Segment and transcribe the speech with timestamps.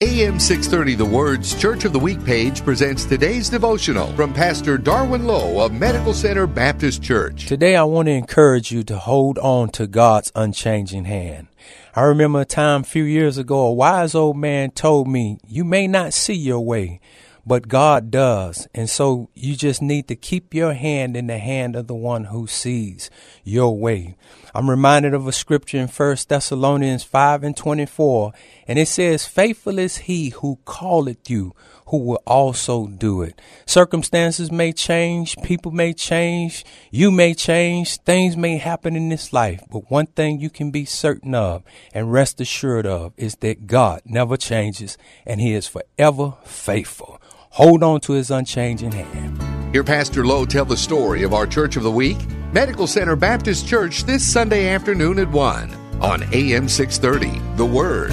[0.00, 5.26] AM 630 The Word's Church of the Week page presents today's devotional from Pastor Darwin
[5.26, 7.46] Lowe of Medical Center Baptist Church.
[7.46, 11.48] Today, I want to encourage you to hold on to God's unchanging hand.
[11.96, 15.64] I remember a time a few years ago, a wise old man told me, You
[15.64, 17.00] may not see your way,
[17.48, 18.68] but God does.
[18.74, 22.24] And so you just need to keep your hand in the hand of the one
[22.24, 23.10] who sees
[23.42, 24.16] your way.
[24.54, 28.32] I'm reminded of a scripture in 1 Thessalonians 5 and 24,
[28.66, 31.54] and it says, Faithful is he who calleth you,
[31.86, 33.40] who will also do it.
[33.64, 39.62] Circumstances may change, people may change, you may change, things may happen in this life,
[39.70, 41.62] but one thing you can be certain of
[41.94, 47.18] and rest assured of is that God never changes and he is forever faithful.
[47.58, 49.42] Hold on to his unchanging hand.
[49.72, 52.16] Hear Pastor Lowe tell the story of our Church of the Week,
[52.52, 57.56] Medical Center Baptist Church, this Sunday afternoon at 1 on AM 630.
[57.56, 58.12] The Word.